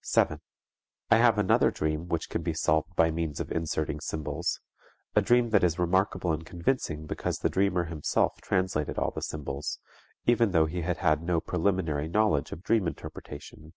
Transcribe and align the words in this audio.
7. 0.00 0.40
I 1.10 1.18
have 1.18 1.36
another 1.36 1.70
dream 1.70 2.08
which 2.08 2.30
can 2.30 2.40
be 2.40 2.54
solved 2.54 2.96
by 2.96 3.10
means 3.10 3.40
of 3.40 3.52
inserting 3.52 4.00
symbols, 4.00 4.58
a 5.14 5.20
dream 5.20 5.50
that 5.50 5.62
is 5.62 5.78
remarkable 5.78 6.32
and 6.32 6.46
convincing 6.46 7.04
because 7.04 7.40
the 7.40 7.50
dreamer 7.50 7.84
himself 7.84 8.40
translated 8.40 8.96
all 8.98 9.10
the 9.10 9.20
symbols, 9.20 9.78
even 10.24 10.52
though 10.52 10.64
he 10.64 10.80
had 10.80 10.96
had 10.96 11.22
no 11.22 11.42
preliminary 11.42 12.08
knowledge 12.08 12.52
of 12.52 12.62
dream 12.62 12.86
interpretation. 12.86 13.74